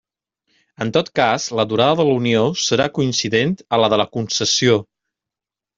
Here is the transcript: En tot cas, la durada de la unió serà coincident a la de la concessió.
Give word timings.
En 0.85 0.93
tot 0.95 1.11
cas, 1.19 1.45
la 1.59 1.65
durada 1.73 1.97
de 2.01 2.07
la 2.09 2.17
unió 2.23 2.41
serà 2.65 2.91
coincident 2.99 3.55
a 3.77 3.81
la 3.85 3.95
de 3.95 4.03
la 4.05 4.13
concessió. 4.19 4.85